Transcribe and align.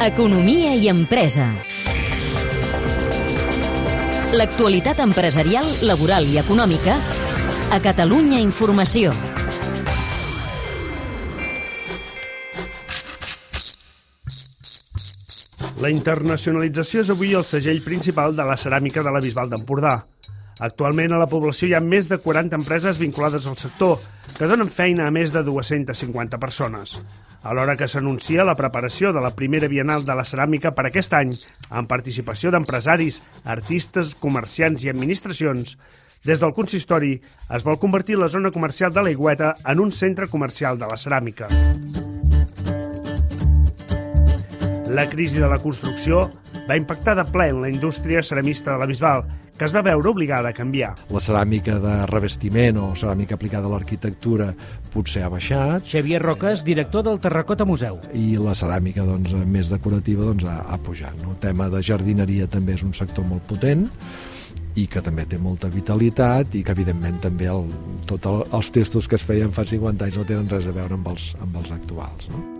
Economia 0.00 0.74
i 0.74 0.88
empresa. 0.88 1.46
L'actualitat 4.34 4.98
empresarial, 5.00 5.64
laboral 5.86 6.26
i 6.26 6.36
econòmica 6.42 6.96
a 7.70 7.78
Catalunya 7.80 8.40
Informació. 8.42 9.14
La 15.80 15.92
internacionalització 15.94 17.04
és 17.06 17.14
avui 17.14 17.32
el 17.38 17.46
segell 17.46 17.80
principal 17.84 18.34
de 18.36 18.44
la 18.44 18.58
ceràmica 18.58 19.02
de 19.04 19.14
la 19.14 19.22
Bisbal 19.22 19.52
d'Empordà. 19.52 20.00
Actualment 20.62 21.12
a 21.12 21.18
la 21.18 21.26
població 21.26 21.66
hi 21.66 21.74
ha 21.74 21.82
més 21.82 22.06
de 22.06 22.20
40 22.22 22.54
empreses 22.60 23.00
vinculades 23.02 23.46
al 23.50 23.58
sector, 23.58 23.98
que 24.36 24.46
donen 24.46 24.70
feina 24.70 25.08
a 25.08 25.14
més 25.14 25.32
de 25.34 25.42
250 25.42 26.38
persones. 26.38 26.94
Alhora 27.42 27.74
que 27.76 27.88
s'anuncia 27.90 28.46
la 28.46 28.54
preparació 28.54 29.10
de 29.12 29.20
la 29.20 29.34
primera 29.34 29.68
Bienal 29.68 30.06
de 30.06 30.14
la 30.14 30.24
Ceràmica 30.24 30.72
per 30.76 30.86
aquest 30.88 31.12
any, 31.18 31.34
amb 31.70 31.90
participació 31.90 32.54
d'empresaris, 32.54 33.20
artistes, 33.44 34.14
comerciants 34.14 34.86
i 34.86 34.92
administracions, 34.94 35.76
des 36.24 36.40
del 36.40 36.54
consistori 36.56 37.18
es 37.52 37.64
vol 37.66 37.76
convertir 37.82 38.16
la 38.16 38.30
zona 38.32 38.50
comercial 38.54 38.94
de 38.94 39.02
l'Aigüeta 39.04 39.52
en 39.68 39.82
un 39.82 39.92
centre 39.92 40.30
comercial 40.32 40.78
de 40.80 40.88
la 40.88 40.96
ceràmica. 40.96 41.50
La 44.94 45.04
crisi 45.10 45.42
de 45.42 45.48
la 45.50 45.58
construcció 45.58 46.28
va 46.68 46.78
impactar 46.78 47.16
de 47.18 47.24
ple 47.28 47.50
en 47.50 47.60
la 47.60 47.68
indústria 47.68 48.22
ceramista 48.22 48.72
de 48.72 48.78
la 48.78 48.86
Bisbal, 48.86 49.24
que 49.58 49.66
es 49.68 49.74
va 49.74 49.82
veure 49.86 50.10
obligada 50.10 50.50
a 50.50 50.56
canviar. 50.56 50.94
La 51.14 51.22
ceràmica 51.22 51.78
de 51.82 51.94
revestiment 52.10 52.80
o 52.82 52.88
ceràmica 52.98 53.38
aplicada 53.38 53.70
a 53.70 53.74
l'arquitectura 53.74 54.50
potser 54.94 55.24
ha 55.24 55.30
baixat 55.32 55.86
Xavier 55.90 56.22
Roques, 56.22 56.64
director 56.66 57.04
del 57.06 57.20
Terracota 57.22 57.64
Museu. 57.64 57.98
i 58.14 58.36
la 58.40 58.54
ceràmica 58.58 59.06
doncs, 59.06 59.32
més 59.46 59.70
decorativa 59.70 60.24
doncs, 60.24 60.46
ha, 60.48 60.60
ha 60.68 60.78
pujat. 60.78 61.16
No? 61.22 61.34
El 61.34 61.42
tema 61.42 61.68
de 61.70 61.82
jardineria 61.82 62.48
també 62.50 62.74
és 62.74 62.82
un 62.86 62.94
sector 62.94 63.26
molt 63.26 63.46
potent 63.50 63.88
i 64.74 64.88
que 64.90 65.02
també 65.04 65.24
té 65.30 65.38
molta 65.38 65.70
vitalitat 65.70 66.54
i 66.58 66.64
que 66.66 66.74
evidentment 66.74 67.20
també 67.22 67.46
el, 67.50 67.68
tots 68.10 68.26
el, 68.30 68.42
els 68.58 68.72
textos 68.74 69.08
que 69.08 69.18
es 69.20 69.26
feien 69.26 69.54
fa 69.54 69.66
50 69.66 70.08
anys 70.08 70.18
no 70.18 70.26
tenen 70.26 70.50
res 70.50 70.66
a 70.66 70.74
veure 70.74 70.98
amb 70.98 71.14
els, 71.14 71.30
amb 71.40 71.62
els 71.62 71.72
actuals. 71.78 72.30
No? 72.34 72.53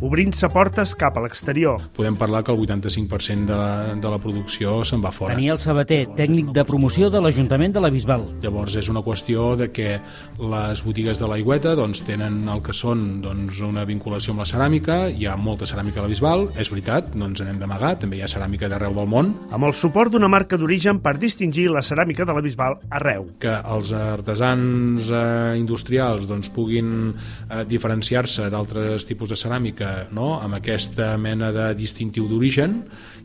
Obrint-se 0.00 0.48
portes 0.48 0.94
cap 0.96 1.18
a 1.18 1.20
l'exterior. 1.20 1.76
podem 1.96 2.14
parlar 2.16 2.42
que 2.42 2.52
el 2.52 2.58
85% 2.58 3.44
de, 3.44 4.00
de 4.00 4.08
la 4.08 4.18
producció 4.18 4.78
se'n 4.84 5.02
va 5.04 5.10
fora. 5.12 5.34
Daniel 5.34 5.58
Sabater, 5.60 6.06
tècnic 6.16 6.54
de 6.56 6.64
promoció 6.64 7.10
de 7.12 7.20
l'Ajuntament 7.20 7.74
de 7.74 7.82
la 7.84 7.90
Bisbal. 7.92 8.24
Llavors 8.40 8.78
és 8.80 8.88
una 8.88 9.02
qüestió 9.04 9.50
de 9.60 9.68
que 9.68 9.98
les 10.40 10.82
botigues 10.86 11.20
de 11.20 11.28
l'aigüeta 11.28 11.74
doncs, 11.76 12.00
tenen 12.08 12.38
el 12.48 12.62
que 12.64 12.72
són 12.72 13.20
doncs, 13.20 13.60
una 13.66 13.84
vinculació 13.84 14.32
amb 14.32 14.40
la 14.40 14.48
ceràmica, 14.48 14.96
hi 15.12 15.28
ha 15.28 15.36
molta 15.36 15.68
ceràmica 15.68 16.00
a 16.00 16.06
la 16.06 16.12
Bisbal, 16.14 16.46
és 16.56 16.72
veritat, 16.72 17.12
no 17.20 17.28
ens 17.28 17.44
n'hem 17.44 17.60
d'amagar, 17.60 17.92
també 18.00 18.16
hi 18.16 18.24
ha 18.24 18.32
ceràmica 18.32 18.72
d'arreu 18.72 18.96
del 18.96 19.10
món, 19.12 19.34
amb 19.52 19.68
el 19.68 19.76
suport 19.76 20.16
d'una 20.16 20.32
marca 20.32 20.56
d'origen 20.56 21.02
per 21.04 21.18
distingir 21.20 21.68
la 21.68 21.84
ceràmica 21.84 22.24
de 22.24 22.38
la 22.38 22.44
Bisbal 22.46 22.78
arreu. 22.88 23.28
que 23.38 23.52
els 23.52 23.92
artesans 23.92 25.12
eh, 25.12 25.60
industrials 25.60 26.24
doncs, 26.30 26.48
puguin 26.56 27.12
eh, 27.12 27.62
diferenciar-se 27.68 28.48
d'altres 28.48 29.04
tipus 29.04 29.28
de 29.28 29.36
ceràmica 29.36 29.89
no? 30.16 30.34
amb 30.40 30.58
aquesta 30.58 31.14
mena 31.20 31.50
de 31.54 31.70
distintiu 31.78 32.28
d'origen 32.30 32.82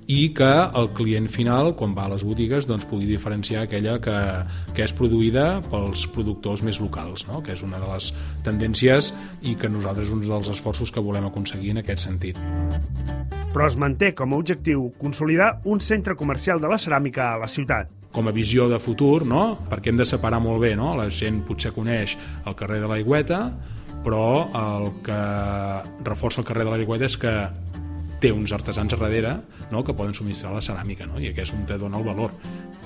i 0.08 0.30
que 0.38 0.52
el 0.77 0.91
client 0.94 1.27
final, 1.33 1.72
quan 1.77 1.95
va 1.97 2.05
a 2.05 2.11
les 2.13 2.25
botigues, 2.27 2.67
doncs, 2.69 2.85
pugui 2.89 3.07
diferenciar 3.09 3.63
aquella 3.66 3.97
que, 4.02 4.17
que 4.77 4.85
és 4.85 4.94
produïda 4.94 5.47
pels 5.72 6.05
productors 6.13 6.61
més 6.66 6.81
locals, 6.83 7.25
no? 7.30 7.41
que 7.45 7.55
és 7.57 7.66
una 7.66 7.81
de 7.81 7.89
les 7.89 8.11
tendències 8.45 9.13
i 9.41 9.55
que 9.57 9.72
nosaltres 9.72 10.11
és 10.11 10.13
un 10.13 10.22
dels 10.27 10.53
esforços 10.53 10.94
que 10.94 11.03
volem 11.03 11.31
aconseguir 11.31 11.73
en 11.73 11.81
aquest 11.81 12.05
sentit. 12.05 12.39
Però 13.56 13.70
es 13.72 13.78
manté 13.80 14.11
com 14.11 14.34
a 14.34 14.39
objectiu 14.42 14.89
consolidar 15.00 15.61
un 15.72 15.80
centre 15.80 16.17
comercial 16.20 16.59
de 16.59 16.67
la 16.67 16.75
ceràmica 16.81 17.34
a 17.34 17.38
la 17.39 17.48
ciutat. 17.48 17.94
com 18.16 18.30
a 18.30 18.31
visió 18.31 18.69
de 18.72 18.79
futur, 18.79 19.25
no? 19.28 19.57
perquè 19.69 19.91
hem 19.91 19.97
de 20.00 20.06
separar 20.07 20.40
molt 20.40 20.62
bé, 20.63 20.72
no? 20.79 20.94
la 20.96 21.09
gent 21.12 21.41
potser 21.44 21.74
coneix 21.75 22.16
el 22.47 22.56
carrer 22.56 22.79
de 22.79 22.88
l'Aigüeta, 22.88 23.40
però 24.06 24.28
el 24.56 24.88
que 25.03 25.18
reforça 26.07 26.40
el 26.40 26.47
carrer 26.47 26.63
de 26.63 26.72
l'Aigüeta 26.72 27.09
és 27.09 27.18
que 27.19 27.34
té 28.24 28.31
uns 28.31 28.53
artesans 28.56 28.96
a 28.96 29.02
darrere 29.02 29.35
no? 29.72 29.84
que 29.84 29.94
poden 29.94 30.16
subministrar 30.16 30.53
la 30.56 30.63
ceràmica, 30.63 31.09
no? 31.12 31.19
i 31.19 31.28
aquest 31.34 31.52
és 31.52 31.58
on 31.58 31.68
te 31.68 31.79
dona 31.81 32.00
el 32.00 32.08
valor. 32.08 32.31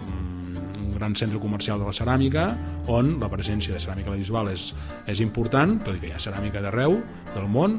Mm, 0.07 0.89
gran 0.97 1.13
centre 1.13 1.37
comercial 1.37 1.77
de 1.77 1.85
la 1.85 1.93
ceràmica 1.93 2.49
on 2.89 3.19
la 3.21 3.29
presència 3.29 3.75
de 3.75 3.85
ceràmica 3.85 4.09
a 4.09 4.17
la 4.17 4.23
Bisbal 4.23 4.49
és, 4.55 4.71
és 5.05 5.21
important, 5.21 5.77
tot 5.85 5.93
i 5.93 6.01
que 6.01 6.09
hi 6.09 6.17
ha 6.17 6.25
ceràmica 6.25 6.65
d'arreu 6.65 6.97
del 7.35 7.49
món, 7.53 7.77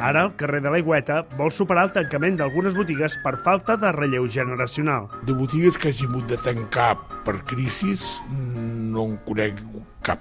Ara, 0.00 0.26
el 0.26 0.34
carrer 0.36 0.60
de 0.60 0.70
l'Aigüeta 0.70 1.22
vol 1.38 1.50
superar 1.54 1.86
el 1.86 1.92
tancament 1.94 2.36
d'algunes 2.36 2.76
botigues 2.76 3.16
per 3.24 3.36
falta 3.44 3.78
de 3.80 3.92
relleu 3.96 4.28
generacional. 4.28 5.08
De 5.24 5.32
botigues 5.32 5.78
que 5.80 5.88
hagi 5.88 6.04
hagut 6.04 6.28
de 6.28 6.36
tancar 6.36 6.92
per 7.24 7.38
crisis 7.48 8.04
no 8.30 9.06
en 9.08 9.16
conec 9.24 9.62
cap. 10.04 10.20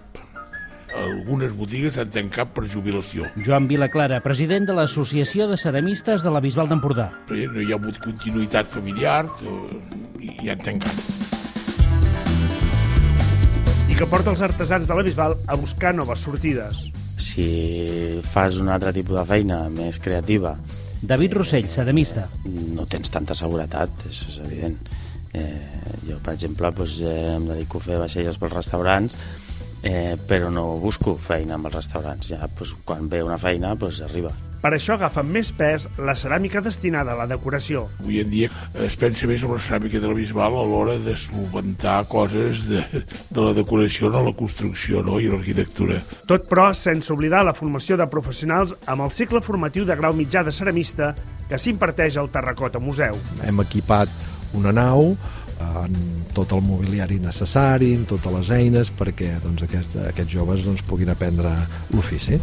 Algunes 0.95 1.51
botigues 1.59 1.97
han 1.99 2.07
tancat 2.07 2.53
per 2.55 2.69
jubilació, 2.71 3.27
Joan 3.43 3.67
Vilaclara, 3.67 4.21
president 4.23 4.63
de 4.69 4.77
l'Associació 4.77 5.49
de 5.51 5.59
Ceramistes 5.59 6.23
de 6.23 6.31
la 6.31 6.39
Bisbal 6.39 6.71
d'Empordà. 6.71 7.09
no 7.27 7.61
hi 7.61 7.71
ha 7.73 7.75
hagut 7.75 7.99
continuïtat 7.99 8.71
familiar 8.71 9.25
eh, 9.43 9.79
i, 10.23 10.37
i 10.45 10.49
han 10.49 10.63
tancat. 10.63 10.95
i 13.91 13.95
que 13.95 14.07
porta 14.07 14.31
els 14.31 14.41
artesans 14.41 14.87
de 14.87 14.95
la 14.95 15.03
Bisbal 15.03 15.35
a 15.47 15.55
buscar 15.55 15.93
noves 15.93 16.19
sortides. 16.19 16.94
Si 17.17 18.21
fas 18.33 18.57
un 18.59 18.69
altre 18.69 18.91
tipus 18.95 19.15
de 19.19 19.25
feina 19.29 19.61
més 19.71 20.01
creativa 20.03 20.55
David 21.05 21.33
Rossell, 21.33 21.67
ceramista. 21.69 22.27
no 22.73 22.85
tens 22.89 23.11
tanta 23.13 23.35
seguretat, 23.37 23.91
és, 24.09 24.21
és 24.29 24.37
evident. 24.41 24.77
Eh, 25.35 25.91
jo, 26.07 26.17
per 26.23 26.33
exemple, 26.33 26.71
doncs, 26.73 26.99
eh, 27.05 27.35
em 27.35 27.45
dedico 27.45 27.77
a 27.77 27.85
fer 27.85 27.99
vaixelles 28.01 28.39
pels 28.41 28.55
restaurants, 28.55 29.17
eh, 29.83 30.15
però 30.27 30.49
no 30.49 30.79
busco 30.81 31.15
feina 31.15 31.59
amb 31.59 31.69
els 31.69 31.75
restaurants. 31.75 32.31
Ja, 32.33 32.47
doncs, 32.47 32.73
quan 32.87 33.09
ve 33.11 33.21
una 33.23 33.37
feina, 33.37 33.75
doncs, 33.75 34.01
arriba. 34.01 34.31
Per 34.65 34.71
això 34.73 34.95
agafa 34.95 35.21
més 35.21 35.51
pes 35.53 35.83
la 36.01 36.15
ceràmica 36.17 36.57
destinada 36.65 37.13
a 37.13 37.19
la 37.19 37.27
decoració. 37.29 37.83
Avui 38.01 38.15
en 38.23 38.31
dia 38.31 38.47
es 38.81 38.95
pensa 38.97 39.27
més 39.29 39.43
en 39.45 39.51
la 39.53 39.59
ceràmica 39.61 39.99
de 40.01 40.09
la 40.09 40.15
Bisbal 40.17 40.57
a 40.57 40.63
l'hora 40.65 40.95
de 41.05 41.13
solventar 41.21 41.99
coses 42.09 42.63
de, 42.65 42.81
de 43.05 43.43
la 43.45 43.51
decoració, 43.53 44.09
no 44.09 44.23
la 44.25 44.33
construcció 44.33 45.03
no? 45.05 45.19
i 45.21 45.29
l'arquitectura. 45.29 45.99
Tot, 46.25 46.49
però, 46.49 46.71
sense 46.73 47.13
oblidar 47.13 47.43
la 47.45 47.53
formació 47.53 47.93
de 48.01 48.09
professionals 48.09 48.73
amb 48.89 49.05
el 49.05 49.13
cicle 49.13 49.43
formatiu 49.45 49.85
de 49.85 49.99
grau 50.01 50.17
mitjà 50.17 50.41
de 50.41 50.55
ceramista 50.57 51.13
que 51.45 51.61
s'imparteix 51.61 52.17
al 52.17 52.33
Terracota 52.33 52.81
Museu. 52.81 53.21
Hem 53.45 53.61
equipat 53.61 54.09
una 54.57 54.73
nau 54.73 55.11
amb 55.61 56.33
tot 56.33 56.57
el 56.57 56.65
mobiliari 56.65 57.21
necessari, 57.21 57.93
amb 57.99 58.09
totes 58.09 58.33
les 58.33 58.51
eines 58.57 58.89
perquè 58.97 59.35
doncs, 59.45 59.69
aquests, 59.69 60.01
aquests 60.09 60.33
joves 60.33 60.65
doncs, 60.65 60.81
puguin 60.89 61.13
aprendre 61.13 61.53
l'ofici. 61.93 62.41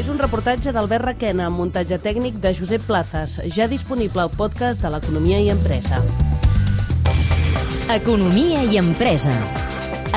És 0.00 0.06
un 0.08 0.16
reportatge 0.16 0.72
d'Albert 0.72 1.04
Requena 1.04 1.44
amb 1.50 1.60
muntatge 1.60 1.98
tècnic 2.00 2.38
de 2.40 2.54
Josep 2.56 2.86
Plazas, 2.88 3.34
ja 3.52 3.66
disponible 3.68 4.22
al 4.22 4.30
podcast 4.32 4.80
de 4.80 4.88
l'Economia 4.94 5.42
i 5.44 5.50
Empresa. 5.52 6.00
Economia 7.92 8.62
i 8.64 8.80
empresa. 8.80 9.34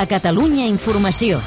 A 0.00 0.06
Catalunya 0.08 0.70
Informació. 0.72 1.42